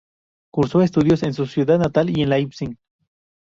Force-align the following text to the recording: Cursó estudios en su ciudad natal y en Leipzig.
Cursó 0.51 0.81
estudios 0.81 1.21
en 1.21 1.35
su 1.35 1.45
ciudad 1.45 1.77
natal 1.77 2.09
y 2.09 2.23
en 2.23 2.29
Leipzig. 2.31 2.75